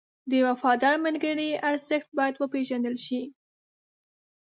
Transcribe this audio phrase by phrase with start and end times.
[0.31, 3.21] د وفادار ملګري ارزښت باید وپېژندل شي.